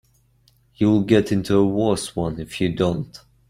[0.77, 3.19] You'll get into a worse one if you don't.